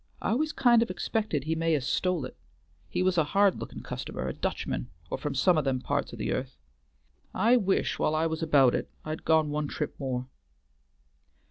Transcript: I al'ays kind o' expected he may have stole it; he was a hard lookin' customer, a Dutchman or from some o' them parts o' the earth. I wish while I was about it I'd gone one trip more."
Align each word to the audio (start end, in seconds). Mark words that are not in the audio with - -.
I 0.19 0.31
al'ays 0.31 0.51
kind 0.51 0.81
o' 0.81 0.87
expected 0.89 1.43
he 1.43 1.53
may 1.53 1.73
have 1.73 1.83
stole 1.83 2.25
it; 2.25 2.35
he 2.89 3.03
was 3.03 3.19
a 3.19 3.23
hard 3.23 3.59
lookin' 3.59 3.83
customer, 3.83 4.27
a 4.27 4.33
Dutchman 4.33 4.89
or 5.11 5.17
from 5.19 5.35
some 5.35 5.59
o' 5.59 5.61
them 5.61 5.79
parts 5.79 6.11
o' 6.11 6.17
the 6.17 6.33
earth. 6.33 6.57
I 7.35 7.55
wish 7.55 7.99
while 7.99 8.15
I 8.15 8.25
was 8.25 8.41
about 8.41 8.73
it 8.73 8.89
I'd 9.05 9.25
gone 9.25 9.51
one 9.51 9.67
trip 9.67 9.93
more." 9.99 10.25